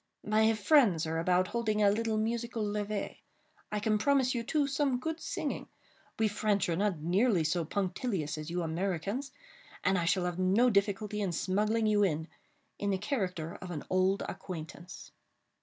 [0.25, 3.17] My friends are about holding a little musical levée.
[3.71, 5.67] I can promise you, too, some good singing.
[6.17, 9.31] We French are not nearly so punctilious as you Americans,
[9.83, 12.27] and I shall have no difficulty in smuggling you in,
[12.79, 15.11] in the character of an old acquaintance."